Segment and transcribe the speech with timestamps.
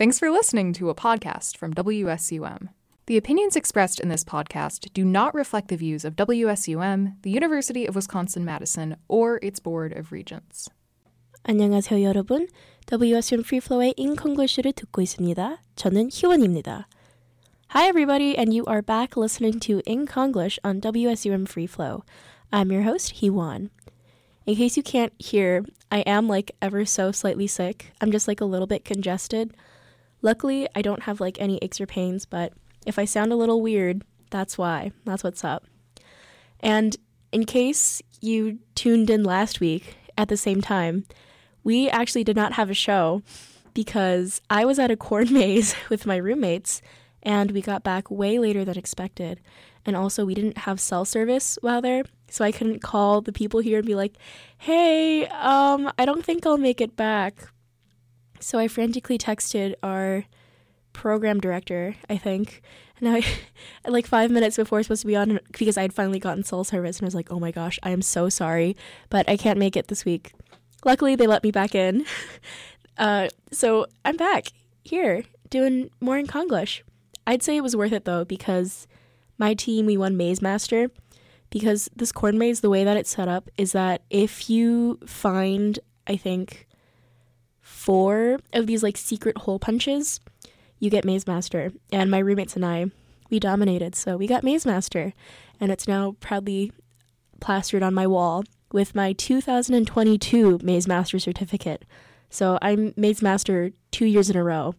[0.00, 2.70] Thanks for listening to a podcast from WSUM.
[3.04, 7.84] The opinions expressed in this podcast do not reflect the views of WSUM, the University
[7.84, 10.70] of Wisconsin Madison, or its Board of Regents.
[11.44, 12.48] 안녕하세요, 여러분.
[12.86, 15.58] WSUM Free Flow의 인콩글쇼를 듣고 있습니다.
[15.76, 16.88] 저는 희원입니다.
[17.74, 22.04] Hi, everybody, and you are back listening to In Konglish on WSUM Free Flow.
[22.50, 23.68] I'm your host, Heewone.
[24.46, 25.62] In case you can't hear,
[25.92, 27.92] I am like ever so slightly sick.
[28.00, 29.52] I'm just like a little bit congested.
[30.22, 32.52] Luckily, I don't have like any aches or pains, but
[32.86, 34.92] if I sound a little weird, that's why.
[35.04, 35.64] That's what's up.
[36.60, 36.96] And
[37.32, 41.04] in case you tuned in last week at the same time,
[41.64, 43.22] we actually did not have a show
[43.74, 46.82] because I was at a corn maze with my roommates
[47.22, 49.40] and we got back way later than expected.
[49.86, 53.60] And also, we didn't have cell service while there, so I couldn't call the people
[53.60, 54.14] here and be like,
[54.58, 57.48] "Hey, um, I don't think I'll make it back."
[58.40, 60.24] So I frantically texted our
[60.92, 62.62] program director, I think,
[62.98, 63.22] and I,
[63.88, 66.42] like five minutes before I was supposed to be on, because I had finally gotten
[66.44, 68.76] cell service, and I was like, "Oh my gosh, I am so sorry,
[69.08, 70.32] but I can't make it this week."
[70.84, 72.04] Luckily, they let me back in.
[72.98, 74.48] Uh, so I'm back
[74.82, 76.82] here doing more in Konglish.
[77.26, 78.86] I'd say it was worth it though because
[79.38, 80.90] my team we won Maze Master
[81.48, 85.78] because this corn maze the way that it's set up is that if you find
[86.06, 86.66] I think
[87.79, 90.19] four of these like secret hole punches,
[90.79, 91.71] you get Maze Master.
[91.91, 92.91] And my roommates and I
[93.29, 95.13] we dominated, so we got Maze Master
[95.59, 96.71] and it's now proudly
[97.39, 101.85] plastered on my wall with my 2022 Maze Master certificate.
[102.29, 104.75] So I'm Maze Master 2 years in a row.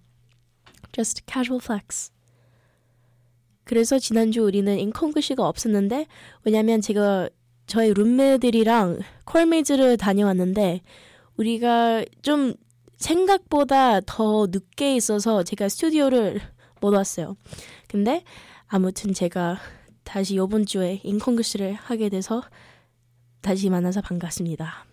[0.92, 2.10] Just casual flex.
[3.64, 6.06] 그래서 지난주 우리는 인컨글씨가 없었는데
[6.44, 7.28] 왜냐면 제가
[7.66, 10.82] 저희 룸메들이랑 콜메이즈를 다녀왔는데
[11.36, 12.54] 우리가 좀
[13.01, 16.39] 생각보다 더 늦게 있어서 제가 스튜디오를
[16.79, 17.35] 못 왔어요.
[17.87, 18.23] 근데
[18.67, 19.57] 아무튼 제가
[20.03, 22.43] 다시 이번 주에 인컨글씨를 하게 돼서
[23.41, 24.85] 다시 만나서 반갑습니다.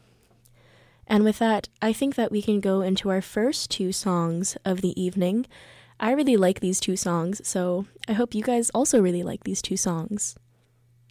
[1.10, 4.80] And with that, I think that we can go into our first two songs of
[4.82, 5.46] the evening.
[5.98, 9.62] I really like these two songs, so I hope you guys also really like these
[9.62, 10.34] two songs.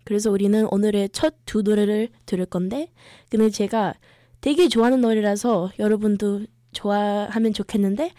[0.05, 2.91] 그래서 우리는 오늘의 첫 두 노래를 들을 건데,
[3.29, 3.95] 근데 제가
[4.39, 6.45] 되게 좋아하는 노래라서 여러분도
[6.76, 8.12] 좋아하면 좋겠는데,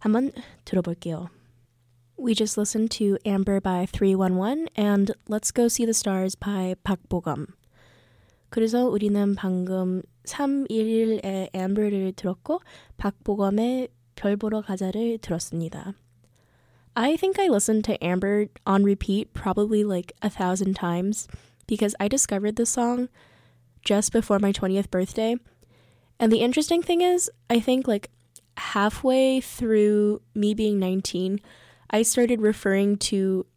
[0.00, 0.32] 한번
[0.64, 1.28] 들어볼게요.
[2.18, 7.46] We just listened to Amber by 311 and Let's Go See the Stars by 박보검.
[8.48, 12.60] 그래서 우리는 방금 311의 Amber를 들었고
[12.96, 15.94] 박보검의 별 보러 가자를 들었습니다.
[16.94, 21.28] I think I listened to Amber on repeat probably like a thousand times
[21.66, 23.08] because I discovered this song
[23.84, 25.36] just before my 20th birthday.
[26.21, 28.11] and the interesting thing is, I think like
[28.55, 31.41] halfway through me being 19,
[31.89, 33.47] I started referring to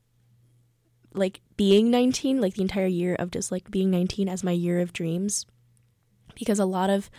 [1.12, 4.80] like being 19, like the entire year of just like being 19 as my year
[4.80, 5.44] of dreams.
[6.34, 7.10] Because a lot of,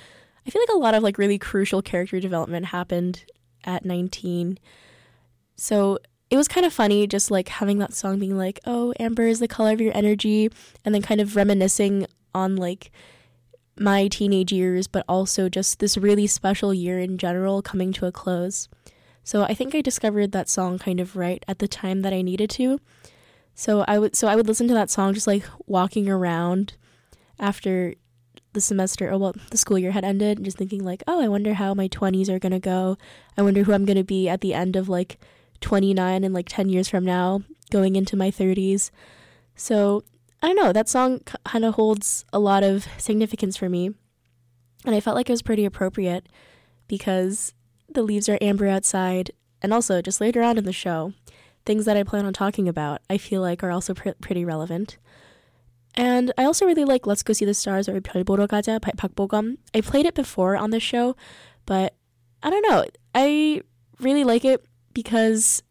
[0.48, 3.24] I feel like a lot of like really crucial character development happened
[3.64, 4.58] at 19.
[5.56, 6.00] So
[6.32, 9.40] it was kind of funny just like having that song being like, oh, amber is
[9.40, 10.50] the color of your energy,
[10.84, 12.92] and then kind of reminiscing on like
[13.80, 18.12] my teenage years, but also just this really special year in general coming to a
[18.12, 18.70] close.
[19.24, 22.22] So I think I discovered that song kind of right at the time that I
[22.22, 22.80] needed to.
[23.56, 26.74] So I would so I would listen to that song just like walking around
[27.40, 27.96] after
[28.54, 31.28] the semester or well the school year had ended and just thinking like oh I
[31.28, 32.98] wonder how my 20s are going to go.
[33.38, 35.18] I wonder who I'm going to be at the end of like
[35.62, 38.92] 29 and like 10 years from now going into my 30s.
[39.56, 40.04] So
[40.43, 43.91] I don't know, that song kind of holds a lot of significance for me.
[44.87, 46.29] And I felt like it was pretty appropriate
[46.89, 47.53] because
[47.89, 51.13] the leaves are amber outside and also just later on in the show
[51.67, 54.99] things that I plan on talking about, I feel like are also pr- pretty relevant.
[55.95, 58.93] And I also really like Let's Go See the Stars or 별 보러 가자 by
[58.97, 59.59] Park Bogum.
[59.75, 61.17] I played it before on the show,
[61.67, 61.95] but
[62.43, 62.85] I don't know.
[63.15, 63.63] I
[64.01, 64.65] really like it
[64.95, 65.63] because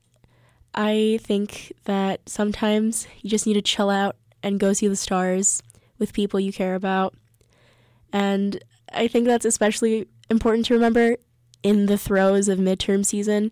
[0.75, 5.61] I think that sometimes you just need to chill out and go see the stars
[5.97, 7.13] with people you care about.
[8.11, 8.63] And
[8.93, 11.17] I think that's especially important to remember
[11.61, 13.51] in the throes of midterm season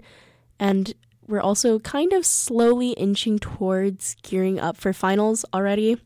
[0.60, 0.94] and
[1.28, 5.98] we're also kind of slowly inching towards gearing up for finals already.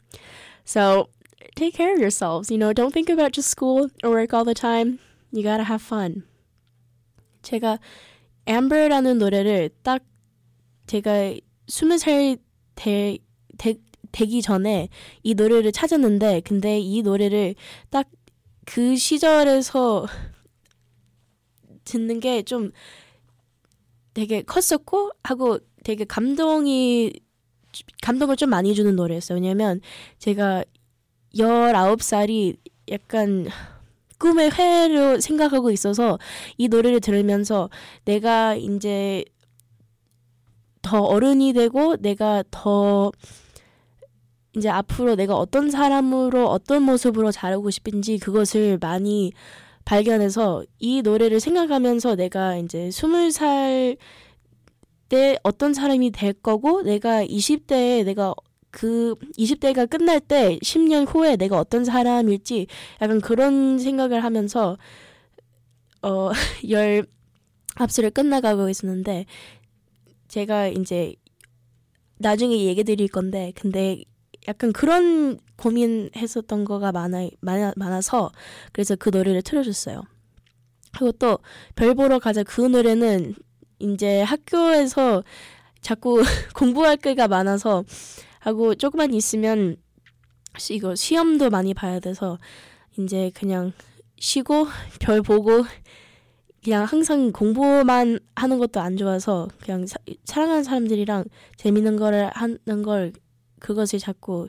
[0.65, 1.09] So
[1.55, 2.49] take care of yourselves.
[2.49, 4.99] You know, don't think about just school or work all the time.
[5.31, 6.23] You gotta have fun.
[7.43, 7.79] 제가
[8.47, 10.03] Amber라는 노래를 딱
[10.87, 12.37] 제가 스무 살
[12.75, 13.19] 되,
[13.57, 13.75] 되,
[14.16, 14.88] 되기 전에
[15.22, 17.54] 이 노래를 찾았는데 근데 이 노래를
[17.90, 18.08] 딱
[18.66, 20.06] 그 시절에서
[21.84, 22.72] 듣는 게 좀
[24.12, 27.12] 되게 컸었고 하고 되게 감동이
[28.02, 29.36] 감동을 좀 많이 주는 노래였어요.
[29.36, 29.80] 왜냐면
[30.18, 30.64] 제가
[31.34, 32.56] 19살이
[32.90, 33.46] 약간
[34.18, 36.18] 꿈의 회로 생각하고 있어서
[36.56, 37.68] 이 노래를 들으면서
[38.04, 39.22] 내가 이제
[40.80, 43.12] 더 어른이 되고 내가 더
[44.56, 49.32] 이제 앞으로 내가 어떤 사람으로 어떤 모습으로 자라고 싶은지 그것을 많이
[49.84, 53.96] 발견해서 이 노래를 생각하면서 내가 이제 스물 살
[55.08, 58.34] 때 어떤 사람이 될 거고 내가 20대에 내가
[58.70, 62.66] 그 20대가 끝날 때 10년 후에 내가 어떤 사람일지
[63.00, 64.76] 약간 그런 생각을 하면서
[66.02, 66.30] 어,
[66.70, 67.06] 열
[67.76, 69.26] 합수를 끝나가고 있었는데
[70.28, 71.14] 제가 이제
[72.18, 74.02] 나중에 얘기 드릴 건데 근데
[74.48, 78.30] 약간 그런 고민했었던 거가 많아, 많아 많아서
[78.72, 80.02] 그래서 그 노래를 틀어줬어요.
[80.92, 81.38] 그리고 또
[81.74, 83.34] 별 보러 가자 그 노래는
[83.78, 85.22] 이제 학교에서
[85.80, 86.22] 자꾸
[86.54, 87.84] 공부할 게가 많아서
[88.40, 89.76] 하고 조금만 있으면
[90.70, 92.38] 이거 시험도 많이 봐야 돼서
[92.98, 93.72] 이제 그냥
[94.18, 94.66] 쉬고
[95.00, 95.64] 별 보고
[96.64, 101.24] 그냥 항상 공부만 하는 것도 안 좋아서 그냥 사, 사랑하는 사람들이랑
[101.56, 103.12] 재밌는 거를 하는 걸
[103.59, 104.47] 그것을 자꾸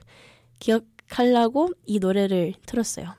[0.58, 3.14] 기억하려고 이 노래를 틀었어요.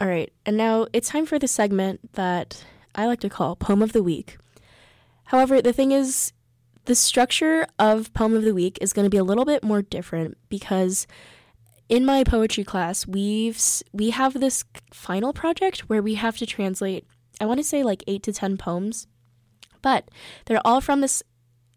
[0.00, 3.92] Alright, and now it's time for the segment that I like to call Poem of
[3.92, 4.36] the Week.
[5.26, 6.32] However, the thing is,
[6.86, 9.82] the structure of Poem of the Week is going to be a little bit more
[9.82, 11.06] different because
[11.88, 13.60] in my poetry class, we've
[13.92, 17.06] we have this final project where we have to translate
[17.40, 19.08] I want to say like 8 to 10 poems,
[19.82, 20.08] but
[20.46, 21.22] they're all from this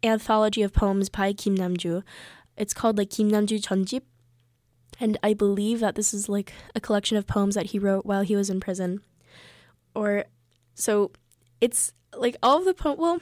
[0.03, 2.03] anthology of poems by Kim Namju.
[2.57, 4.03] It's called like Kim Namju Chonjip,
[4.99, 8.21] and I believe that this is like a collection of poems that he wrote while
[8.21, 9.01] he was in prison.
[9.95, 10.25] Or
[10.75, 11.11] so
[11.59, 12.99] it's like all of the poems.
[12.99, 13.19] Well,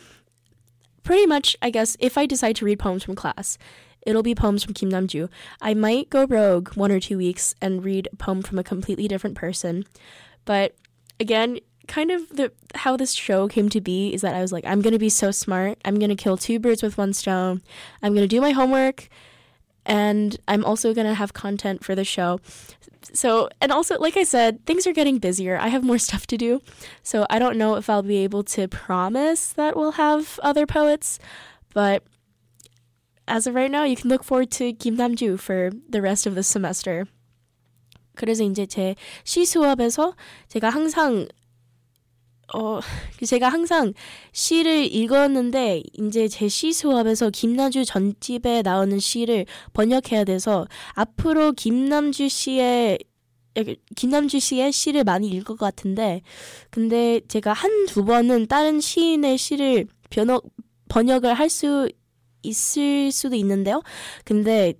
[1.03, 3.57] pretty much, I guess, if I decide to read poems from class,
[4.05, 5.29] it'll be poems from Kim Namju.
[5.61, 9.07] I might go rogue one or two weeks and read a poem from a completely
[9.07, 9.85] different person.
[10.45, 10.75] But
[11.19, 14.64] again, kind of the how this show came to be is that I was like,
[14.66, 15.78] I'm gonna be so smart.
[15.84, 17.62] I'm gonna kill two birds with one stone.
[18.02, 19.08] I'm gonna do my homework,
[19.84, 22.40] and I'm also gonna have content for the show.
[23.12, 25.58] So, and also, like I said, things are getting busier.
[25.58, 26.62] I have more stuff to do.
[27.02, 31.18] So, I don't know if I'll be able to promise that we'll have other poets,
[31.74, 32.02] but
[33.28, 36.34] as of right now, you can look forward to Kim Namju for the rest of
[36.34, 37.06] the semester.
[38.16, 38.94] 그래서 이제 제
[39.24, 40.14] 시수업에서
[40.48, 41.26] 제가 항상
[42.55, 42.79] 어,
[43.25, 43.93] 제가 항상
[44.31, 52.99] 시를 읽었는데, 이제 제 시 수업에서 김남주 전집에 나오는 시를 번역해야 돼서, 앞으로 김남주 씨의,
[53.95, 56.21] 김남주 씨의 시를 많이 읽을 것 같은데,
[56.71, 60.43] 근데 제가 한두 번은 다른 시인의 시를 번역,
[60.89, 61.89] 번역을 할 수
[62.43, 63.81] 있을 수도 있는데요.
[64.23, 64.73] 근데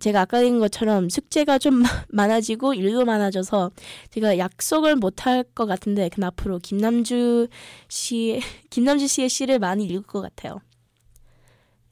[0.00, 3.70] 제가 아까 얘기한 것처럼 숙제가 좀 많아지고 일도 많아져서
[4.10, 7.48] 제가 약속을 못 할 것 같은데 그 앞으로 김남주
[7.88, 8.40] 씨
[8.70, 10.60] 김남주 씨의 시를 많이 읽을 것 같아요.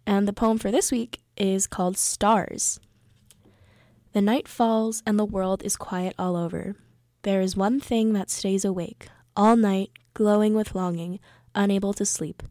[0.06, 2.78] And the poem for this week is called Stars.
[4.12, 6.74] The night falls and the world is quiet all over.
[7.22, 11.18] There is one thing that stays awake all night, glowing with longing,
[11.54, 12.42] unable to sleep.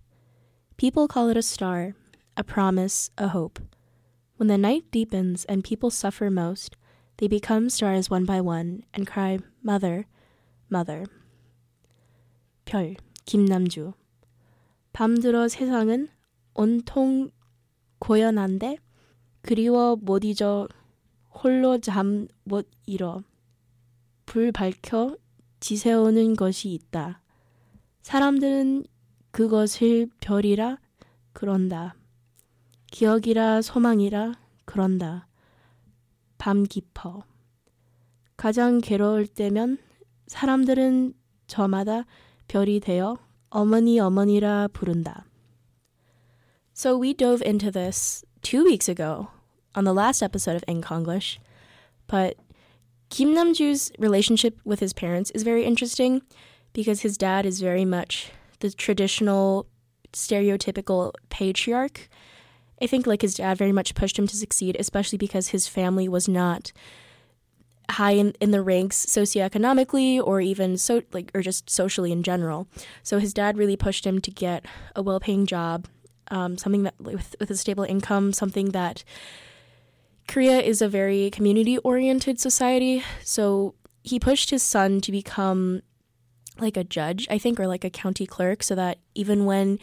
[0.78, 1.94] People call it a star,
[2.36, 3.60] a promise, a hope.
[4.39, 6.77] When the night deepens and people suffer most,
[7.19, 10.07] they become stars one by one and cry, Mother,
[10.71, 11.05] Mother.
[12.65, 13.95] 별, 김남주.
[14.93, 16.09] 밤들어 세상은
[16.55, 17.31] 온통
[17.99, 18.79] 고연한데
[19.43, 20.69] 그리워 못 잊어
[21.31, 23.23] 홀로 잠 못 잃어.
[24.25, 25.17] 불 밝혀
[25.61, 27.21] 지새우는 것이 있다.
[28.03, 28.85] 사람들은
[29.31, 30.79] 그것을 별이라
[31.33, 31.98] 그런다.
[32.92, 34.34] 기억이라 소망이라
[34.66, 35.28] 그런다.
[36.38, 37.24] 밤 깊어.
[38.38, 39.78] 가장 괴로울 때면
[40.28, 41.14] 사람들은
[41.48, 42.06] 저마다
[42.48, 43.18] 별이 되어
[43.50, 45.26] 어머니 어머니라 부른다.
[46.74, 49.28] So we dove into this two weeks ago
[49.76, 51.40] on the last episode of English,
[52.08, 52.36] but
[53.10, 56.22] Kim Namju's relationship with his parents is very interesting
[56.74, 59.68] because his dad is very much the traditional
[60.12, 62.10] stereotypical patriarch
[62.81, 66.09] I think like his dad very much pushed him to succeed, especially because his family
[66.09, 66.73] was not
[67.91, 72.69] high in, in the ranks socioeconomically or even so like or just socially in general.
[73.03, 75.87] So his dad really pushed him to get a well paying job,
[76.31, 79.05] um, something that with with a stable income, something that
[80.27, 83.03] Korea is a very community oriented society.
[83.25, 85.83] So he pushed his son to become
[86.59, 89.79] like a judge, I think, or like a county clerk, so that even when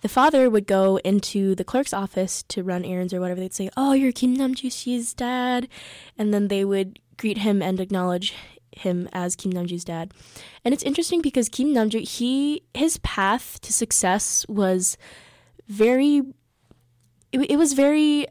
[0.00, 3.70] the father would go into the clerk's office to run errands or whatever, they'd say,
[3.76, 5.68] "Oh, you're Kim Namju dad,"
[6.16, 8.34] and then they would greet him and acknowledge
[8.72, 10.12] him as Kim Namju's dad.
[10.64, 14.96] And it's interesting because Kim Namju, he his path to success was
[15.66, 16.22] very
[17.32, 18.26] it, it was very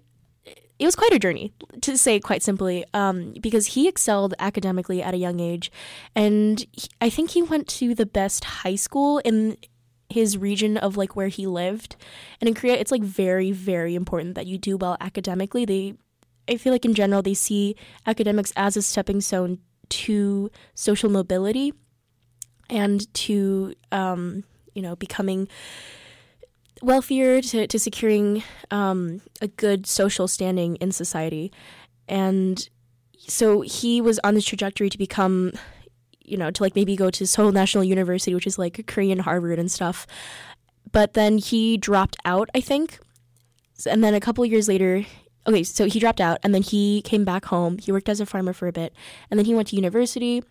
[0.80, 5.14] it was quite a journey to say quite simply um, because he excelled academically at
[5.14, 5.72] a young age.
[6.16, 9.58] And he, i think he went to the best high school in
[10.10, 11.96] his region of like where he lived
[12.40, 15.94] and in korea it's like very very important that you do well academically they
[16.48, 19.60] i feel like in general they see academics as a stepping stone
[19.90, 21.74] to social mobility
[22.70, 25.48] and to um, you know becoming
[26.82, 31.52] wealthier to, to securing um, a good social standing in society.
[32.08, 32.68] And
[33.28, 35.54] so he was on this trajectory to become,
[36.28, 39.58] you know, to like maybe go to Seoul National University, which is like Korean Harvard
[39.58, 40.06] and stuff.
[40.92, 43.00] But then he dropped out, I think.
[43.90, 45.06] And then a couple years later,
[45.48, 47.78] okay, so he dropped out and then he came back home.
[47.78, 48.94] He worked as a farmer for a bit.
[49.32, 50.44] And then he went to university.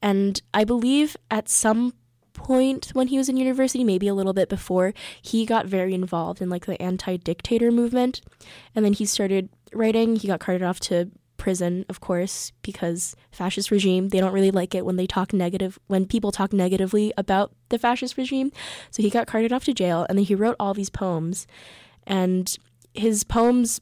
[0.00, 1.92] And I believe at some
[2.32, 6.40] point when he was in university, maybe a little bit before, he got very involved
[6.40, 8.20] in like the anti-dictator movement.
[8.74, 10.16] And then he started writing.
[10.16, 14.74] He got carted off to prison, of course, because fascist regime, they don't really like
[14.74, 18.52] it when they talk negative when people talk negatively about the fascist regime.
[18.90, 21.46] So he got carted off to jail and then he wrote all these poems.
[22.06, 22.54] And
[22.92, 23.80] his poems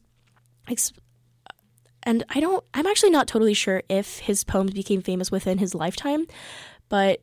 [2.03, 5.75] and I don't I'm actually not totally sure if his poems became famous within his
[5.75, 6.27] lifetime,
[6.89, 7.23] but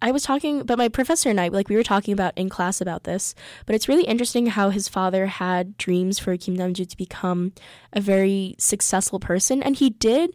[0.00, 2.80] I was talking, but my professor and I, like, we were talking about in class
[2.80, 3.34] about this.
[3.66, 7.52] But it's really interesting how his father had dreams for Kim Namju to become
[7.92, 10.30] a very successful person, and he did.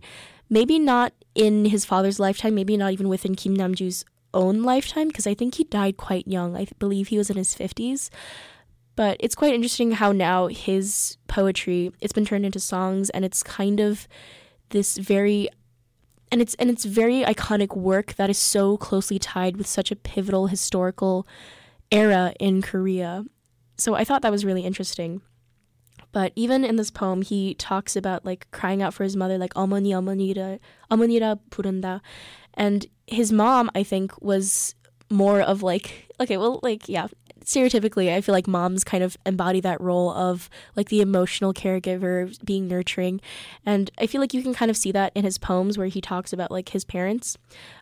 [0.50, 4.04] Maybe not in his father's lifetime, maybe not even within Kim Namju's
[4.34, 6.58] own lifetime, because I think he died quite young.
[6.58, 8.12] I believe he was in his fifties.
[8.96, 13.42] But it's quite interesting how now his poetry it's been turned into songs, and it's
[13.42, 14.08] kind of
[14.70, 15.50] this very
[16.33, 19.97] and it's and it's very iconic work that is so closely tied with such a
[19.97, 21.27] pivotal historical
[21.91, 23.25] era in Korea.
[23.77, 25.23] So I thought that was really interesting.
[26.13, 29.55] But even in this poem, he talks about like crying out for his mother, like
[29.55, 30.59] 어머니 어머니라
[30.91, 32.01] 어머니라 부른다,
[32.55, 34.75] and his mom, I think, was
[35.11, 37.09] more of like okay, well, like yeah,
[37.46, 42.38] stereotypically, I feel like moms kind of embody that role of like the emotional caregiver,
[42.44, 43.22] being nurturing.
[43.66, 46.02] And I feel like you can kind of see that in his poems where he
[46.02, 47.38] talks about like his parents.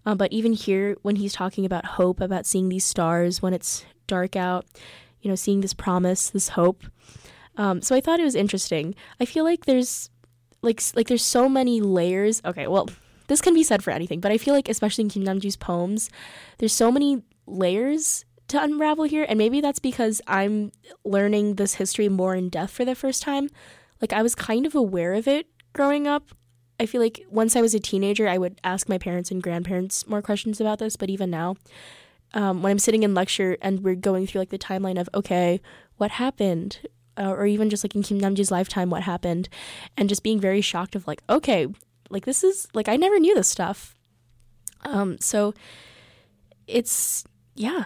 [0.06, 3.86] Um, but even here, when he's talking about hope, about seeing these stars when it's
[4.08, 4.66] dark out,
[5.22, 6.84] you know, seeing this promise, this hope.
[7.58, 8.96] Um, so I thought it was interesting.
[9.20, 10.10] I feel like there's
[10.62, 12.42] like like there's so many layers.
[12.46, 12.90] Okay, well,
[13.28, 16.10] this can be said for anything, but I feel like especially in Kim Namju's poems,
[16.58, 20.72] there's so many layers to unravel here, and maybe that's because I'm
[21.04, 23.50] learning this history more in depth for the first time.
[24.02, 26.32] Like I was kind of aware of it growing up.
[26.80, 30.08] I feel like once I was a teenager, I would ask my parents and grandparents
[30.08, 31.56] more questions about this, but even now,
[32.34, 35.62] um, when I'm sitting in lecture and we're going through like the timeline of okay,
[35.98, 36.80] what happened,
[37.18, 39.50] uh, or even just like in Kim Namju's lifetime, what happened,
[39.98, 41.68] and just being very shocked of like okay,
[42.10, 43.96] like this is like I never knew this stuff.
[44.84, 45.54] Um, so
[46.68, 47.24] it's
[47.56, 47.86] yeah,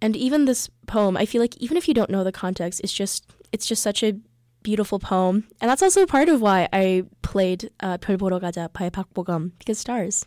[0.00, 2.92] and even this poem, I feel like even if you don't know the context, it's
[2.92, 4.14] just it's just such a
[4.62, 5.44] beautiful poem.
[5.60, 9.78] And that's also part of why I played uh, 별 보러 가자 by 박보검 because
[9.78, 10.26] stars.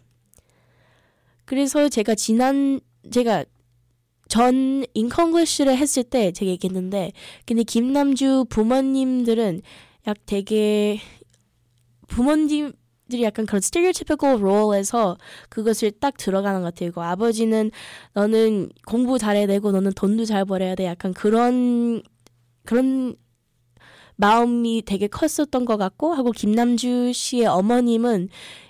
[1.46, 2.80] 그래서 제가 지난
[3.12, 3.46] 제가
[4.28, 7.12] 전 인컨글리시를 했을 때 제가 얘기했는데
[7.46, 9.62] 근데 김남주 부모님들은
[10.08, 11.00] 약 되게
[12.08, 12.74] 부모님
[13.13, 15.17] 들이 약간 그런 stereotypical role에서
[15.49, 16.91] 그것을 딱 들어가는 것 같아요.
[16.97, 17.71] 아버지는
[18.15, 20.87] 너는 공부 잘해야 되고 너는 돈도 잘 벌어야 돼.
[20.87, 22.03] 약간 그런
[22.65, 23.15] 그런
[24.17, 28.29] 마음이 되게 컸었던 것 같고 하고 김남주 씨의 어머님은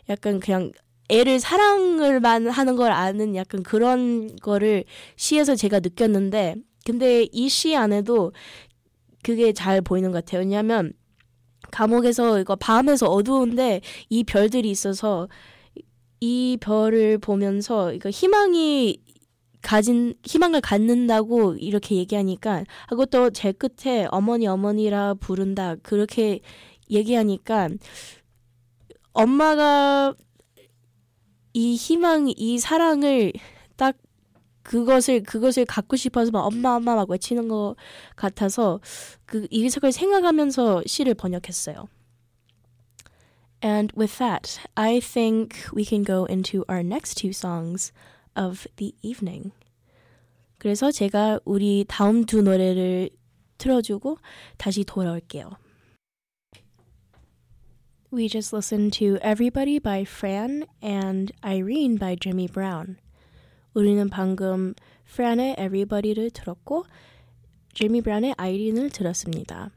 [0.09, 0.73] 약간 그냥
[1.09, 4.85] 애를 사랑을만 하는 걸 아는 약간 그런 거를
[5.17, 6.55] 시에서 제가 느꼈는데
[6.87, 8.33] 근데 이 시 안에도
[9.23, 10.41] 그게 잘 보이는 것 같아요.
[10.41, 10.93] 왜냐하면
[11.71, 15.29] 감옥에서 이거 밤에서 어두운데 이 별들이 있어서
[16.21, 18.99] 이 별을 보면서 이거 희망이
[19.63, 26.41] 가진 희망을 갖는다고 이렇게 얘기하니까 하고 또 제 끝에 어머니 어머니라 부른다 그렇게
[26.91, 27.69] 얘기하니까
[29.13, 30.15] 엄마가
[31.55, 33.52] 이 희망 이 사랑을 딱
[34.63, 37.75] 그것을 그것을 갖고 싶어서 막 엄마 엄마 막 외치는 것
[38.17, 38.81] 같아서
[39.27, 41.89] 그 이석을 생각하면서 시를 번역했어요.
[43.65, 47.93] And with that, I think we can go into our next two songs,
[48.37, 49.53] of the evening.
[50.59, 53.11] 그래서 제가 우리 다음 두 노래를
[53.59, 54.19] 틀어주고
[54.57, 55.51] 다시 돌아올게요.
[58.13, 62.99] We just listened to Everybody by Fran and Irene by Jimmy Brown.
[63.74, 64.74] 우리는 방금
[65.06, 66.86] Fran의 Everybody를 들었고
[67.74, 69.72] Jimmy Brown의 Irene을 들었습니다.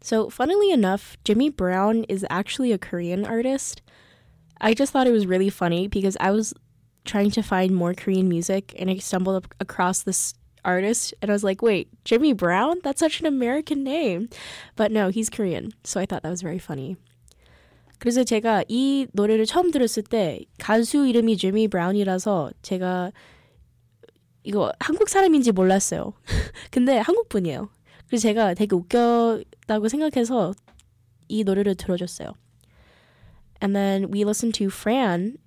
[0.00, 3.80] So, funnily enough, Jimmy Brown is actually a Korean artist.
[4.60, 6.54] I just thought it was really funny because I was
[7.04, 11.44] trying to find more Korean music and I stumbled across this artist and I was
[11.44, 12.80] like, wait, Jimmy Brown?
[12.82, 14.28] That's such an American name.
[14.76, 15.72] But no, he's Korean.
[15.84, 16.96] So I thought that was very funny.
[17.99, 23.11] 그래서 제가 이 노래를 처음 들었을 때 가수 이름이 제미 브라운이라서 제가
[24.43, 26.13] 이거 한국 사람인지 몰랐어요.
[26.71, 27.69] 근데 한국 분이에요.
[28.07, 30.53] 그래서 제가 되게 웃겼다고 생각해서
[31.27, 32.33] 이 노래를 들어줬어요.
[33.61, 35.37] And then we listened to Fran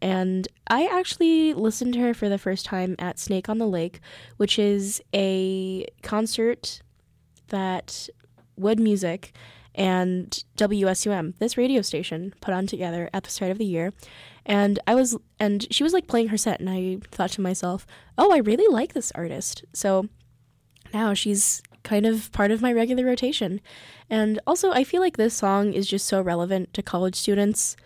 [0.00, 4.00] and I actually listened to her for the first time at Snake on the Lake,
[4.38, 6.80] which is a concert
[7.48, 8.08] that
[8.56, 9.32] WUD Music
[9.76, 13.92] and WSUM, this radio station, put on together at the start of the year.
[14.44, 17.86] And I was, and she was like playing her set, and I thought to myself,
[18.16, 19.64] oh, I really like this artist.
[19.72, 20.08] So
[20.94, 23.60] now she's kind of part of my regular rotation.
[24.08, 27.76] And also, I feel like this song is just so relevant to college students.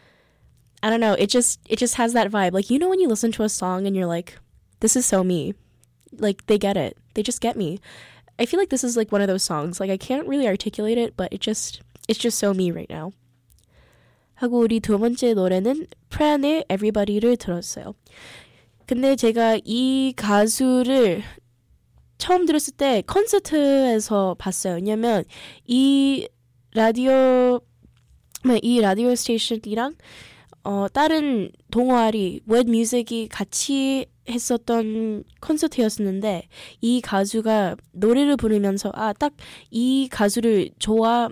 [0.83, 2.53] I don't know, it just it just has that vibe.
[2.53, 4.39] Like you know when you listen to a song and you're like,
[4.81, 5.55] this is so me.
[6.13, 6.97] Like they get it.
[7.15, 7.81] They just get me.
[8.41, 9.81] I feel like this is like one of those songs.
[9.81, 13.13] Like I can't really articulate it, but it just it's just so me right now.
[14.35, 17.95] 하고 우리 두 번째 노래는 프란의 Everybody를 들었어요.
[18.87, 21.23] 근데 제가 이 가수를
[22.17, 24.77] 처음 들었을 때 콘서트에서 봤어요.
[24.77, 25.25] 왜냐면
[25.67, 26.27] 이
[26.75, 27.61] 라디오
[28.63, 29.97] 이 라디오 스테이션이랑
[30.65, 36.49] 어 다른 동아리 웹 뮤직이 같이 했었던 콘서트였었는데
[36.81, 39.35] 이 가수가 노래를 부르면서 아 딱
[39.71, 41.29] 이 가수를 좋아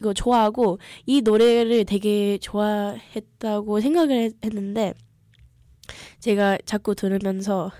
[0.00, 4.94] 이거 좋아하고 이 노래를 되게 좋아했다고 생각을 했는데
[6.20, 7.70] 제가 자꾸 들으면서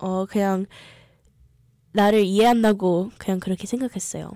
[0.00, 0.66] 어 그냥
[1.92, 4.30] 나를 이해한다고 그냥 그렇게 생각했어요.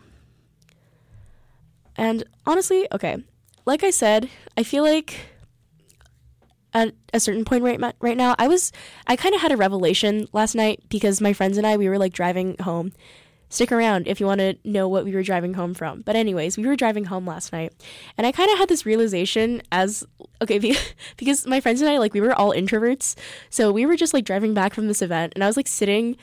[1.96, 3.16] And honestly, okay,
[3.66, 5.14] like I said, I feel like
[6.74, 8.72] at a certain point right right now, I was
[9.06, 11.98] I kind of had a revelation last night because my friends and I we were
[11.98, 12.92] like driving home.
[13.50, 16.00] Stick around if you want to know what we were driving home from.
[16.00, 17.72] But anyways, we were driving home last night,
[18.18, 20.04] and I kind of had this realization as
[20.42, 20.58] okay
[21.16, 23.14] because my friends and I like we were all introverts,
[23.50, 26.16] so we were just like driving back from this event, and I was like sitting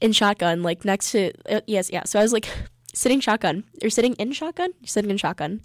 [0.00, 2.48] in shotgun like next to uh, yes yeah, so I was like
[2.94, 5.62] sitting shotgun or sitting in shotgun, sitting in shotgun,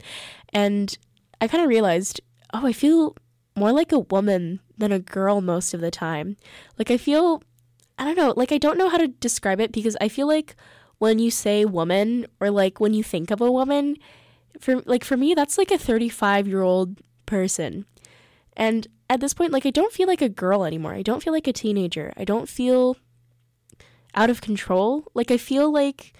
[0.54, 0.98] and
[1.40, 2.20] I kind of realized
[2.52, 3.16] oh I feel
[3.56, 6.38] more like a woman than a girl most of the time.
[6.78, 7.42] Like I feel
[7.98, 10.56] I don't know, like I don't know how to describe it because I feel like
[10.98, 13.98] when you say woman or like when you think of a woman,
[14.60, 17.86] for like for me that's like a 35-year-old person.
[18.56, 20.94] And at this point like I don't feel like a girl anymore.
[20.94, 22.14] I don't feel like a teenager.
[22.18, 22.98] I don't feel
[24.16, 25.06] out of control.
[25.14, 26.14] Like I feel like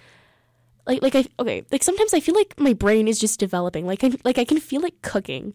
[0.86, 3.86] like like I okay, like sometimes I feel like my brain is just developing.
[3.86, 5.54] Like I like I can feel it cooking.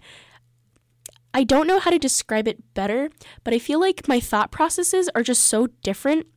[1.33, 3.09] I don't know how to describe it better,
[3.43, 6.27] but I feel like my thought processes are just so different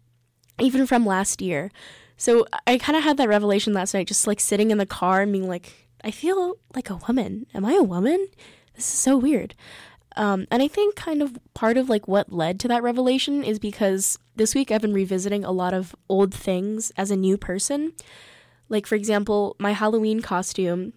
[0.61, 1.71] even from last year.
[2.17, 5.23] So I kind of had that revelation last night, just like sitting in the car
[5.23, 7.47] and being like, I feel like a woman.
[7.55, 8.29] Am I a woman?
[8.75, 9.55] This is so weird.
[10.17, 13.59] Um, and I think kind of part of like what led to that revelation is
[13.59, 17.93] because this week I've been revisiting a lot of old things as a new person.
[18.69, 20.93] Like, for example, my Halloween costume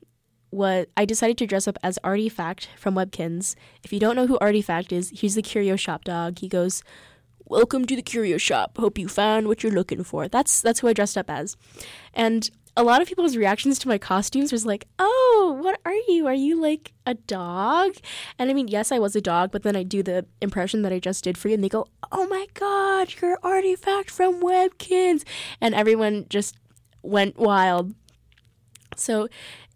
[0.55, 3.55] what I decided to dress up as Artifact from Webkinz.
[3.83, 6.39] If you don't know who Artifact is, he's the curio shop dog.
[6.39, 6.81] He goes,
[7.45, 8.77] "Welcome to the curio shop.
[8.77, 11.57] Hope you found what you're looking for." That's that's who I dressed up as.
[12.13, 16.27] And a lot of people's reactions to my costumes was like, "Oh, what are you?
[16.27, 17.95] Are you like a dog?"
[18.39, 20.93] And I mean, yes, I was a dog, but then I do the impression that
[20.93, 25.23] I just did for you, and they go, "Oh my god, you're Artifact from Webkinz,"
[25.59, 26.55] and everyone just
[27.01, 27.93] went wild.
[28.95, 29.27] So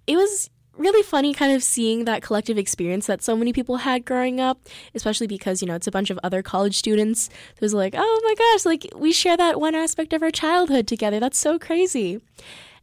[0.07, 4.05] it was really funny kind of seeing that collective experience that so many people had
[4.05, 7.73] growing up, especially because, you know, it's a bunch of other college students It was
[7.73, 11.19] like, oh my gosh, like we share that one aspect of our childhood together.
[11.19, 12.21] That's so crazy.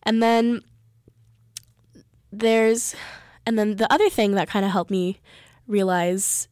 [0.02, 0.62] And then
[2.30, 2.94] there's,
[3.46, 5.20] and then the other thing that kind of helped me
[5.66, 6.48] realize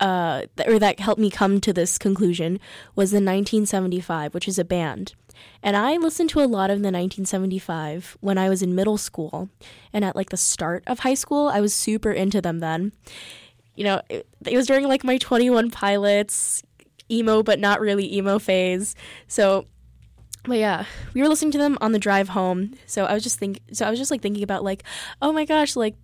[0.00, 2.60] uh, or that helped me come to this conclusion
[2.94, 5.14] was the 1975, which is a band.
[5.62, 9.48] And I listened to a lot of the 1975 when I was in middle school
[9.92, 11.48] and at like the start of high school.
[11.48, 12.92] I was super into them then.
[13.74, 16.62] You know, it, it was during like my 21 Pilots.
[17.10, 18.94] emo but not really emo phase.
[19.26, 19.66] So
[20.44, 22.74] but yeah, we were listening to them on the drive home.
[22.86, 24.82] So I was just think so I was just like thinking about like,
[25.20, 25.94] oh my gosh, like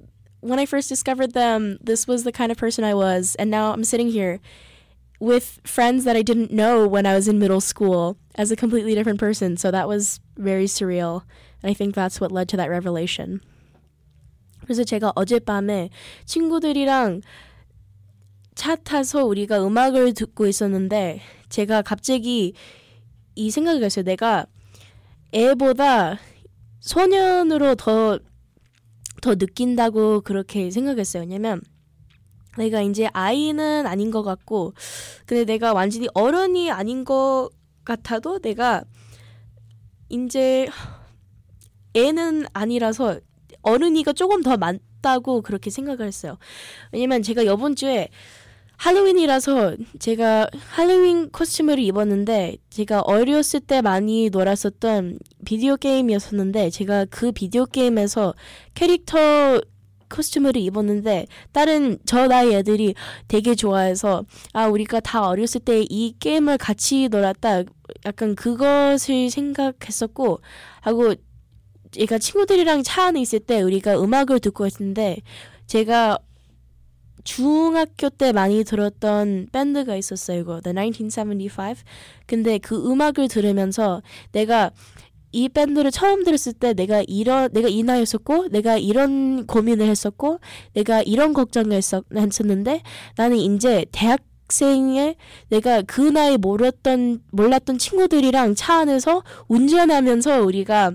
[0.41, 3.73] when I first discovered them, this was the kind of person I was, and now
[3.73, 4.41] I'm sitting here
[5.19, 8.95] with friends that I didn't know when I was in middle school as a completely
[8.95, 9.57] different person.
[9.57, 11.23] So that was very surreal.
[11.63, 13.41] And I think that's what led to that revelation.
[14.63, 15.91] 그래서 제가 어젯밤에
[16.25, 17.21] 친구들이랑
[18.55, 22.55] 차 타서 우리가 음악을 듣고 있었는데 제가 갑자기
[23.35, 24.05] 이 생각이 했어요.
[24.05, 24.47] 내가
[25.33, 26.19] 애보다
[26.81, 28.19] 소년으로 더,
[29.21, 31.23] 더 느낀다고 그렇게 생각했어요.
[31.23, 31.61] 왜냐면
[32.57, 34.75] 내가 이제 아이는 아닌 것 같고,
[35.27, 37.51] 근데 내가 완전히 어른이 아닌 것
[37.85, 38.85] 같아도 내가
[40.09, 40.69] 이제
[41.95, 43.21] 애는 아니라서
[43.63, 46.39] 어른이가 조금 더 많다고 그렇게 생각을 했어요.
[46.93, 48.09] 왜냐면 제가 이번 주에
[48.77, 57.67] 할로윈이라서 제가 할로윈 코스튬을 입었는데 제가 어렸을 때 많이 놀았었던 비디오 게임이었었는데 제가 그 비디오
[57.67, 58.35] 게임에서
[58.75, 59.61] 캐릭터
[60.15, 62.95] 코스튬을 입었는데 다른 저 나이 애들이
[63.29, 67.65] 되게 좋아해서 아 우리가 다 어렸을 때 이 게임을 같이 놀았다
[68.07, 70.41] 약간 그것을 생각했었고
[70.81, 71.15] 하고
[71.93, 75.19] 제가 친구들이랑 차 안에 있을 때 우리가 음악을 듣고 있었는데
[75.67, 76.19] 제가
[77.25, 80.41] 중학교 때 많이 들었던 밴드가 있었어요.
[80.41, 81.83] 이거 The 1975.
[82.27, 84.71] 근데 그 음악을 들으면서 내가
[85.35, 90.39] 이 밴드를 처음 들었을 때 내가 이런 내가 이 나이였었고 내가 이런 고민을 했었고
[90.75, 92.83] 내가 이런 걱정을 했었, 했었는데
[93.17, 95.17] 나는 이제 대학생에
[95.49, 100.93] 내가 그 나이 몰랐던 몰랐던 친구들이랑 차 안에서 운전하면서 우리가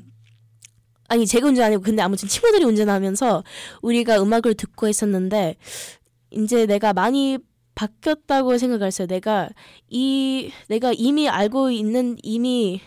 [1.10, 3.43] 아니 제가 운전 아니고 근데 아무튼 친구들이 운전하면서
[3.82, 5.58] 우리가 음악을 듣고 있었는데
[6.32, 7.39] 이제 내가 많이
[7.75, 9.08] 바뀌었다고 생각했어요.
[9.08, 9.49] 내가
[9.89, 12.80] 이 내가 이미 알고 있는 이미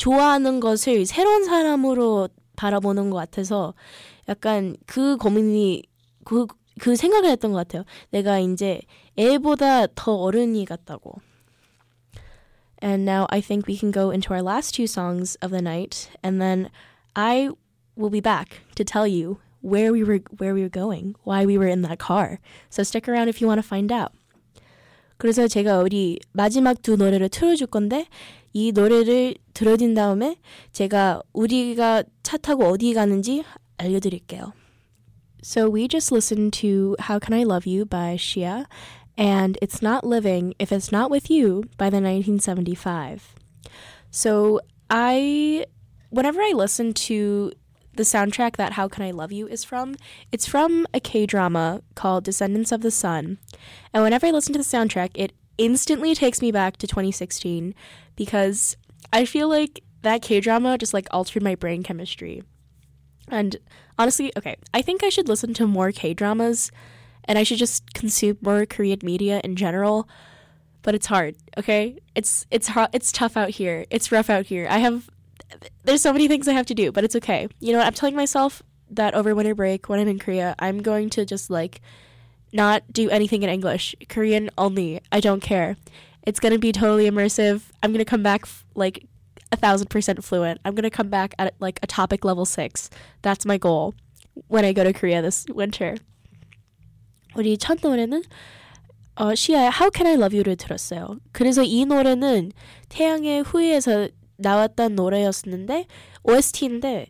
[0.00, 3.74] 좋아하는 것을 새로운 사람으로 바라보는 것 같아서
[4.28, 5.82] 약간 그 고민이
[6.24, 6.46] 그,
[6.80, 7.84] 그 생각을 했던 것 같아요.
[8.10, 8.80] 내가 이제
[9.16, 11.20] 애보다 더 어른이 같다고.
[12.82, 16.10] And now I think we can go into our last two songs of the night,
[16.22, 16.68] and then
[17.14, 17.48] I
[17.96, 21.56] will be back to tell you where we were where we were going, why we
[21.56, 22.38] were in that car.
[22.68, 24.12] So stick around if you want to find out.
[25.21, 28.07] 그래서 제가 우리 마지막 두 노래를 틀어줄 건데
[28.53, 30.37] 이 노래를 들어진 다음에
[30.71, 33.43] 제가 우리가 차 타고 어디 가는지
[33.77, 34.51] 알려드릴게요.
[35.43, 38.65] So we just listened to How Can I Love You by XIA
[39.15, 43.35] and It's Not Living If It's Not With You by the 1975.
[44.09, 45.67] So I
[46.09, 47.51] whenever I listen to
[47.93, 49.95] the soundtrack that How Can I Love You is from,
[50.31, 53.37] it's from a K drama called Descendants of the Sun.
[53.93, 57.75] And whenever I listen to the soundtrack, it instantly takes me back to 2016
[58.15, 58.77] because
[59.11, 62.43] I feel like that K drama just like altered my brain chemistry.
[63.27, 63.57] And
[63.97, 66.71] honestly, okay, I think I should listen to more K dramas
[67.25, 70.07] and I should just consume more Korean media in general.
[70.81, 71.99] But it's hard, okay?
[72.15, 73.85] It's it's hard, it's tough out here.
[73.91, 74.67] It's rough out here.
[74.69, 75.09] I have
[75.83, 77.47] there's so many things I have to do, but it's okay.
[77.59, 77.87] You know what?
[77.87, 81.49] I'm telling myself that over winter break when I'm in Korea, I'm going to just
[81.49, 81.81] like
[82.53, 85.01] not do anything in English, Korean only.
[85.11, 85.77] I don't care.
[86.27, 87.63] It's going to be totally immersive.
[87.81, 89.05] I'm going to come back f- like
[89.51, 90.59] a thousand percent fluent.
[90.65, 92.89] I'm going to come back at like a TOPIK level six.
[93.21, 93.95] That's my goal
[94.47, 95.95] when I go to Korea this winter.
[97.35, 98.23] 우리 첫 노래는
[99.15, 101.19] 어, 시아의 How Can I Love You를 들었어요.
[101.31, 102.51] 그래서 이 노래는
[102.89, 104.09] 태양의 후예에서
[104.41, 105.85] 나왔던 노래였었는데
[106.23, 107.07] OST인데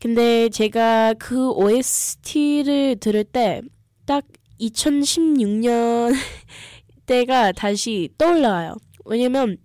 [0.00, 3.62] 근데 제가 그 OST를 들을 때
[4.06, 4.24] 딱
[4.60, 6.14] 2016년
[7.06, 8.76] 때가 다시 떠올라요.
[9.04, 9.58] 왜냐면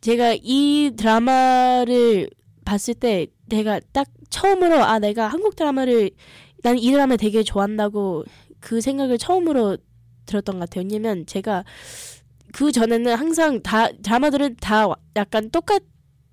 [0.00, 2.28] 제가 이 드라마를
[2.64, 6.10] 봤을 때 내가 딱 처음으로 아 내가 한국 드라마를
[6.62, 8.24] 난 이 드라마 되게 좋아한다고
[8.60, 9.76] 그 생각을 처음으로
[10.26, 10.84] 들었던 것 같아요.
[10.84, 11.64] 왜냐면 제가
[12.52, 14.86] 그 전에는 항상 다 드라마들은 다
[15.16, 15.82] 약간 똑같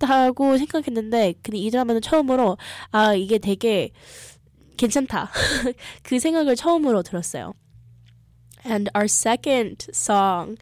[0.00, 2.58] 다고 생각했는데 근데 이 드라마는 처음으로
[2.90, 3.90] 아 이게 되게
[4.76, 5.30] 괜찮다
[6.02, 7.54] 그 생각을 처음으로 들었어요.
[8.64, 10.58] And our second song,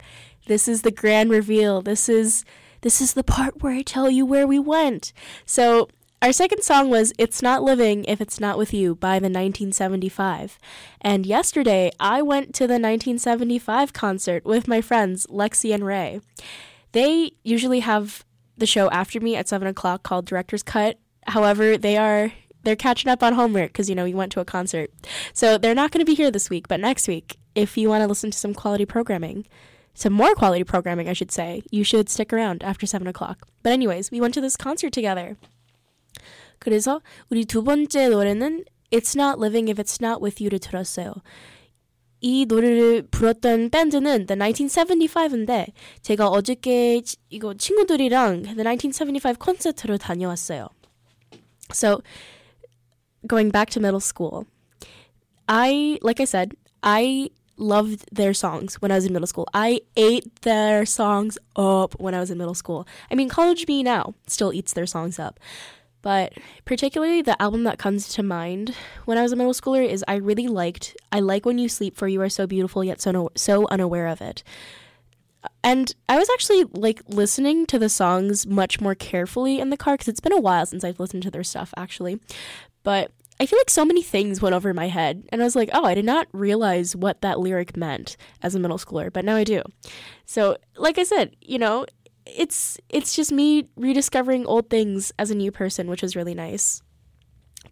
[0.47, 1.81] this is the grand reveal.
[1.81, 2.45] This is
[2.81, 5.11] this is the part where I tell you where we went.
[5.45, 5.89] So
[6.21, 10.57] our second song was It's Not Living If It's Not With You by the 1975.
[11.01, 16.21] And yesterday I went to the 1975 concert with my friends Lexi and Ray.
[16.93, 18.23] They usually have
[18.57, 20.97] the show after me at seven o'clock called Director's Cut.
[21.27, 22.31] However, they are
[22.63, 24.91] they're catching up on homework because you know we went to a concert,
[25.33, 26.67] so they're not going to be here this week.
[26.67, 29.45] But next week, if you want to listen to some quality programming,
[29.93, 33.47] some more quality programming, I should say, you should stick around after 7 o'clock.
[33.63, 35.37] But anyways, we went to this concert together.
[36.59, 41.21] 그래서 우리 두 번째 노래는 It's Not Living If It's Not With You를 들었어요.
[42.21, 45.67] 이 노래를 불렀던 밴드는 The 1975인데
[46.01, 50.67] 제가 어저께 이거 친구들이랑 The 1975 콘서트로 다녀왔어요.
[51.71, 52.01] So
[53.27, 54.45] going back to middle school,
[55.47, 59.47] I like I said, I loved their songs when I was in middle school.
[59.53, 62.87] I ate their songs up when I was in middle school.
[63.11, 65.39] I mean, college me now still eats their songs up.
[66.02, 66.34] But
[66.64, 70.16] particularly the album that comes to mind when I was a middle schooler is I
[70.16, 73.30] really liked I like when you sleep for you are so beautiful yet so no,
[73.34, 74.42] so unaware of it.
[75.62, 79.94] And I was actually like listening to the songs much more carefully in the car
[79.94, 82.18] because it's been a while since I've listened to their stuff actually.
[82.82, 85.70] But I feel like so many things went over my head, and I was like,
[85.72, 89.34] oh, I did not realize what that lyric meant as a middle schooler, but now
[89.34, 89.62] I do.
[90.26, 91.86] So, like I said, you know,
[92.26, 96.82] it's it's just me rediscovering old things as a new person, which was really nice.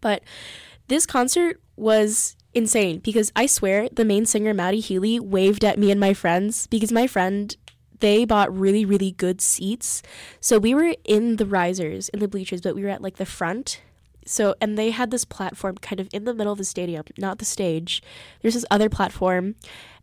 [0.01, 0.23] But
[0.89, 5.91] this concert was insane because I swear the main singer Matty Healy waved at me
[5.91, 7.57] and my friends because my friend
[8.01, 10.03] they bought really really good seats.
[10.41, 13.27] So we were in the risers in the bleachers, but we were at like the
[13.27, 13.81] front
[14.29, 17.39] so, and they had this platform kind of in the middle of the stadium, not
[17.39, 18.03] the stage.
[18.43, 19.55] There's this other platform,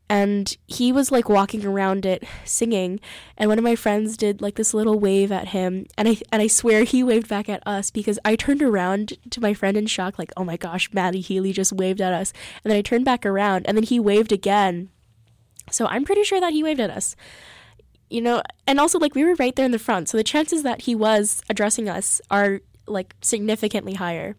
[0.10, 3.00] and he was like walking around it singing
[3.38, 6.42] and one of my friends did like this little wave at him and I and
[6.42, 9.88] I swear he waved back at us because I turned around to my friend in
[9.88, 13.06] shock like oh my gosh Matty Healy just waved at us and then I turned
[13.06, 14.90] back around and then he waved again
[15.72, 17.16] so I'm pretty sure that he waved at us
[18.10, 20.62] you know and also like we were right there in the front so the chances
[20.64, 24.36] that he was addressing us are like significantly higher.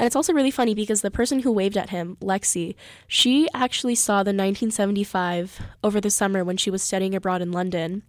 [0.00, 2.74] And it's also really funny because the person who waved at him, Lexi,
[3.06, 8.02] she actually saw the 1975 over the summer when she was studying abroad in London.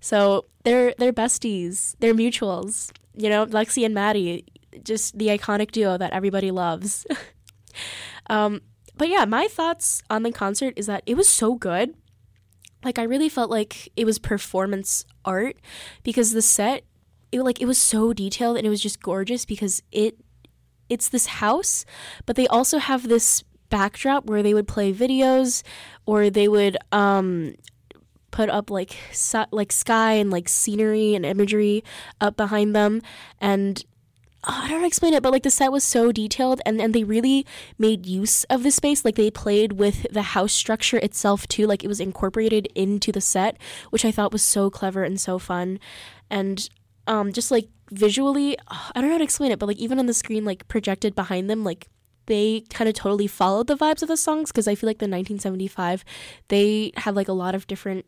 [0.00, 2.92] So they're they're besties, they're mutuals.
[3.14, 4.46] You know, Lexi and Matty,
[4.82, 7.04] just the iconic duo that everybody loves.
[8.30, 8.62] um,
[8.96, 11.94] but yeah, my thoughts on the concert is that it was so good.
[12.82, 15.58] Like I really felt like it was performance art
[16.04, 16.84] because the set
[17.32, 20.16] it like it was so detailed and it was just gorgeous because it
[20.88, 21.84] it's this house,
[22.26, 25.62] but they also have this backdrop where they would play videos
[26.06, 27.54] or they would um
[28.30, 28.96] put up like
[29.50, 31.82] like sky and like scenery and imagery
[32.20, 33.00] up behind them
[33.40, 33.84] and
[34.44, 36.60] oh, I don't know how to explain it, but like the set was so detailed
[36.66, 37.46] and, and they really
[37.78, 39.04] made use of the space.
[39.04, 41.66] Like they played with the house structure itself too.
[41.66, 43.56] Like it was incorporated into the set,
[43.90, 45.80] which I thought was so clever and so fun.
[46.30, 46.68] And
[47.06, 50.06] um, just like visually, I don't know how to explain it, but like even on
[50.06, 51.88] the screen, like projected behind them, like
[52.26, 55.04] they kind of totally followed the vibes of the songs because I feel like the
[55.04, 56.04] 1975
[56.48, 58.06] they had like a lot of different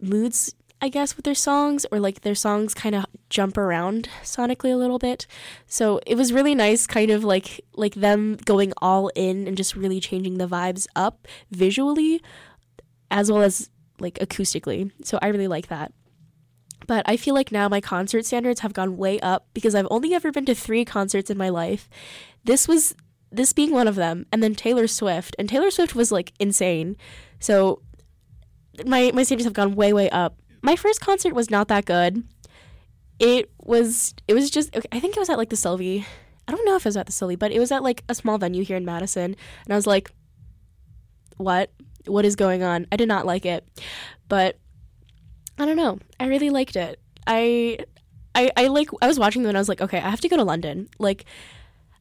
[0.00, 4.72] moods I guess with their songs or like their songs kind of jump around sonically
[4.72, 5.26] a little bit.
[5.66, 9.74] So it was really nice kind of like like them going all in and just
[9.74, 12.22] really changing the vibes up visually
[13.10, 14.92] as well as like acoustically.
[15.02, 15.92] So I really like that.
[16.88, 20.14] But I feel like now my concert standards have gone way up because I've only
[20.14, 21.88] ever been to three concerts in my life.
[22.42, 22.94] This was
[23.30, 25.36] this being one of them, and then Taylor Swift.
[25.38, 26.96] And Taylor Swift was like insane.
[27.38, 27.82] So
[28.86, 30.40] my my standards have gone way, way up.
[30.62, 32.24] My first concert was not that good.
[33.18, 36.06] It was it was just okay, I think it was at like the Sylvee.
[36.48, 38.14] I don't know if it was at the Sylvee, but it was at like a
[38.14, 39.36] small venue here in Madison.
[39.64, 40.10] And I was like,
[41.36, 41.70] what?
[42.06, 42.86] What is going on?
[42.90, 43.68] I did not like it.
[44.30, 44.56] But
[45.58, 45.98] I don't know.
[46.20, 47.00] I really liked it.
[47.26, 47.78] I
[48.34, 50.28] I I like I was watching them and I was like, okay, I have to
[50.28, 50.88] go to London.
[50.98, 51.24] Like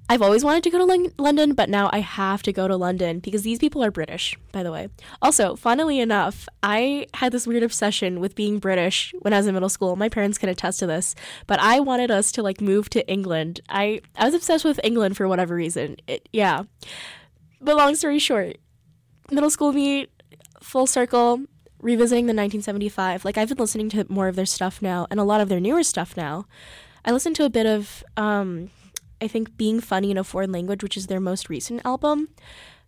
[0.09, 3.19] I've always wanted to go to London, but now I have to go to London
[3.19, 4.87] because these people are British, by the way.
[5.21, 9.53] Also, funnily enough, I had this weird obsession with being British when I was in
[9.53, 9.97] middle school.
[9.97, 11.13] My parents can attest to this,
[11.45, 13.59] but I wanted us to like move to England.
[13.67, 15.97] I I was obsessed with England for whatever reason.
[16.07, 16.63] It, yeah.
[17.59, 18.59] But long story short,
[19.29, 20.07] middle school me
[20.61, 21.41] full circle
[21.81, 25.23] revisiting the 1975, like I've been listening to more of their stuff now and a
[25.23, 26.45] lot of their newer stuff now.
[27.05, 28.69] I listened to a bit of, um,
[29.21, 32.29] I think, Being Funny in a Foreign Language, which is their most recent album.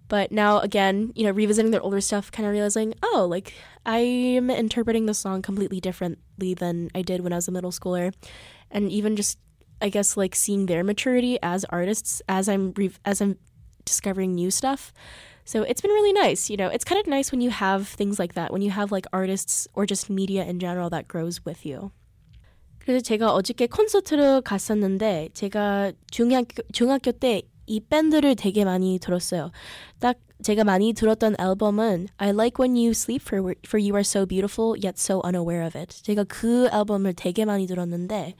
[0.10, 3.54] But now, again, you know, revisiting their older stuff, kind of realizing, oh, like
[3.86, 8.12] I'm interpreting the song completely differently than I did when I was a middle schooler.
[8.72, 9.38] And even just,
[9.82, 13.38] I guess, like seeing their maturity as artists as I'm re- as I'm
[13.86, 14.92] discovering new stuff.
[15.49, 16.49] So it's been really nice.
[16.49, 18.91] You know, it's kind of nice when you have things like that, when you have
[18.93, 21.91] like artists or just media in general that grows with you.
[22.79, 29.51] 그래서 제가 어저께 콘서트를 갔었는데 제가 중학교, 중학교 때 이 밴드를 되게 많이 들었어요.
[29.99, 34.27] 딱 제가 많이 들었던 앨범은 I Like When You Sleep for, for You Are So
[34.27, 36.03] Beautiful Yet So Unaware of It.
[36.03, 38.35] 제가 그 앨범을 되게 많이 들었는데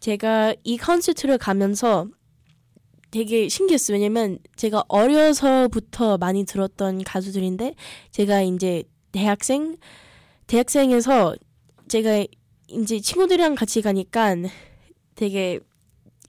[0.00, 2.06] 제가 이 콘서트를 가면서
[3.11, 3.95] 되게 신기했어요.
[3.95, 7.75] 왜냐면 제가 어려서부터 많이 들었던 가수들인데
[8.11, 9.77] 제가 이제 대학생
[10.47, 11.35] 대학생에서
[11.87, 12.25] 제가
[12.67, 14.35] 이제 친구들이랑 같이 가니까
[15.15, 15.59] 되게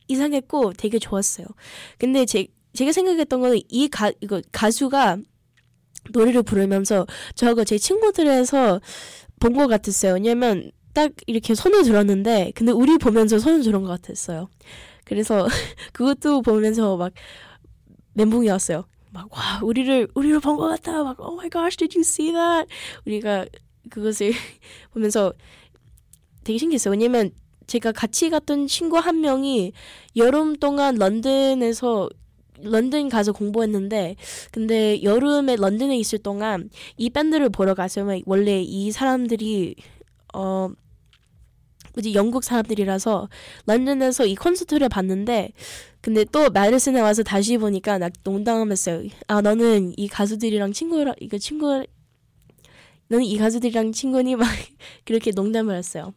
[0.08, 1.46] 이상했고 되게 좋았어요.
[1.98, 5.18] 근데 제 제가 생각했던 거는 이 가 이거 가수가
[6.12, 8.80] 노래를 부르면서 저거 제 친구들에서
[9.38, 10.14] 본 것 같았어요.
[10.14, 14.48] 왜냐면 딱 이렇게 손을 들었는데 근데 우리 보면서 손을 들은 것 같았어요.
[15.10, 15.46] 그래서
[15.92, 17.12] 그것도 보면서 막
[18.14, 18.84] 멘붕이 왔어요.
[19.12, 21.02] 막 와 우리를 우리를 본 것 같다.
[21.02, 22.68] 막 Oh my gosh, did you see that?
[23.06, 23.44] 우리가
[23.90, 24.32] 그것을
[24.94, 25.32] 보면서
[26.44, 26.92] 되게 신기했어요.
[26.92, 27.32] 왜냐면
[27.66, 29.72] 제가 같이 갔던 친구 한 명이
[30.16, 32.08] 여름 동안 런던에서
[32.62, 34.16] 런던 가서 공부했는데
[34.52, 38.06] 근데 여름에 런던에 있을 동안 이 밴드를 보러 갔어요.
[38.26, 39.74] 원래 이 사람들이
[40.34, 40.70] 어
[41.94, 43.28] 뭐지 영국 사람들이라서
[43.66, 45.52] 런던에서 이 콘서트를 봤는데
[46.00, 51.84] 근데 또 마르슨에 와서 다시 보니까 나 농담하면서 아 너는 이 가수들이랑 친구랑 이거 친구
[53.08, 54.48] 너는 이 가수들이랑 친구니 막
[55.04, 56.14] 그렇게 농담을 했어요.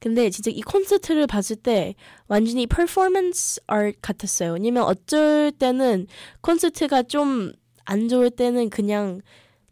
[0.00, 1.94] 근데 진짜 이 콘서트를 봤을 때
[2.28, 4.52] 완전히 퍼포먼스 아트 같았어요.
[4.52, 6.06] 왜냐면 어쩔 때는
[6.42, 7.52] 콘서트가 좀
[7.84, 9.20] 안 좋을 때는 그냥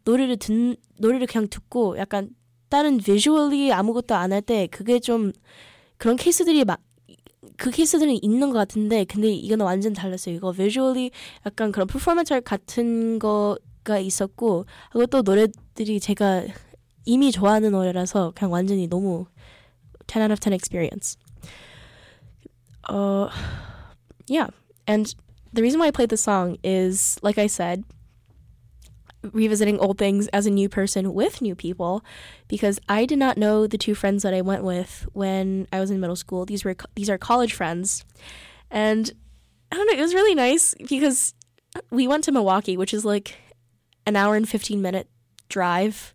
[0.05, 2.29] 노래를 듣 노래를 그냥 듣고 약간
[2.73, 5.31] 다른 비주얼리 아무것도 안 할 때 그게 좀
[5.97, 6.79] 그런 케이스들이 막
[7.57, 10.35] 그 케이스들은 있는 것 같은데 근데 이거는 완전 달랐어요.
[10.35, 11.11] 이거 비주얼리
[11.45, 16.45] 약간 그런 퍼포먼스 같은 거가 있었고 하고 또 노래들이 제가
[17.05, 19.25] 이미 좋아하는 노래라서 그냥 완전히 너무
[20.07, 21.17] 10 out of 10 experience.
[22.89, 23.29] Uh,
[24.27, 24.47] yeah.
[24.87, 25.13] And
[25.53, 27.83] the reason why I played the song is, like I said,
[29.31, 32.03] revisiting old things as a new person with new people
[32.47, 35.91] because I did not know the two friends that I went with when I was
[35.91, 36.45] in middle school.
[36.45, 38.05] These were these are college friends.
[38.69, 39.11] And
[39.71, 41.33] I don't know, it was really nice because
[41.89, 43.35] we went to Milwaukee, which is like
[44.05, 45.07] an hour and 15 minute
[45.49, 46.13] drive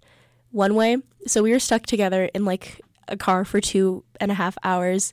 [0.51, 0.99] one way.
[1.27, 5.12] So we were stuck together in like a car for two and a half hours.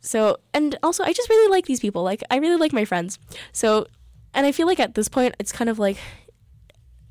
[0.00, 2.02] So, and also, I just really like these people.
[2.02, 3.18] Like, I really like my friends.
[3.52, 3.86] So,
[4.32, 5.98] and I feel like at this point, it's kind of like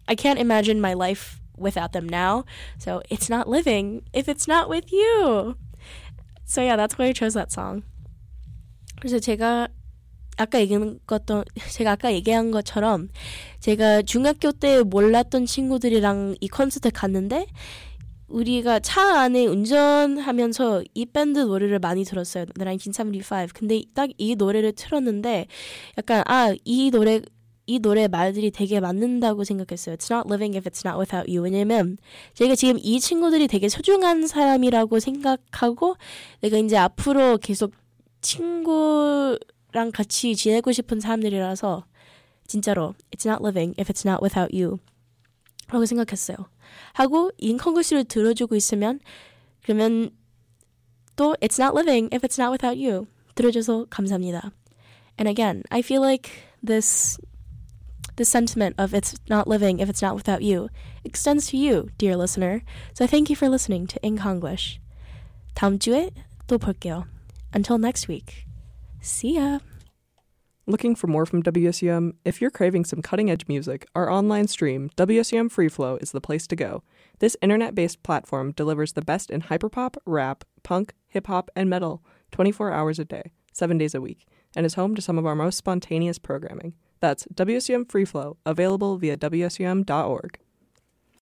[0.07, 2.45] I can't imagine my life without them now.
[2.77, 5.55] So, it's not living if it's not with you.
[6.45, 7.83] So, yeah, that's why I chose that song.
[8.99, 9.67] 그래서 제가
[10.37, 13.09] 아까 얘기한 것도 제가 아까 얘기한 것처럼
[13.59, 17.47] 제가 중학교 때 몰랐던 친구들이랑 이 콘서트 갔는데
[18.27, 22.45] 우리가 차 안에 운전하면서 이 밴드 노래를 많이 들었어요.
[22.57, 23.47] 1975.
[23.53, 25.47] 근데 딱 이 노래를 틀었는데
[25.97, 27.21] 약간 아, 이 노래
[27.67, 29.97] 이 노래 말들이 되게 맞는다고 생각했어요.
[29.97, 31.43] It's not living if it's not without you.
[31.43, 31.97] 왜냐면
[32.33, 35.97] 제가 지금 이 친구들이 되게 소중한 사람이라고 생각하고
[36.39, 37.73] 내가 이제 앞으로 계속
[38.21, 41.85] 친구랑 같이 지내고 싶은 사람들이라서
[42.47, 44.79] 진짜로 It's not living if it's not without you.
[45.67, 46.37] 라고 생각했어요.
[46.93, 49.01] 하고 인컨글씨를 들어주고 있으면
[49.61, 50.09] 그러면
[51.17, 53.07] 또 It's not living if it's not without you.
[53.35, 54.53] 들어줘서 감사합니다.
[55.19, 56.31] And again, I feel like
[56.65, 57.17] this
[58.16, 60.68] this sentiment of it's not living if it's not without you
[61.04, 62.62] extends to you, dear listener.
[62.94, 64.78] So thank you for listening to Inconglish.
[65.54, 66.10] 다음 주에
[66.46, 67.04] 또 볼게요.
[67.52, 68.46] Until next week.
[69.00, 69.60] See ya.
[70.66, 72.12] Looking for more from WSUM?
[72.24, 76.20] If you're craving some cutting edge music, our online stream, WSUM Free Flow, is the
[76.20, 76.84] place to go.
[77.18, 82.02] This internet based platform delivers the best in hyperpop, rap, punk, hip hop, and metal
[82.30, 85.34] 24 hours a day, 7 days a week, and is home to some of our
[85.34, 86.74] most spontaneous programming.
[86.99, 90.39] That's WSUM Free Flow, available via WSUM.org.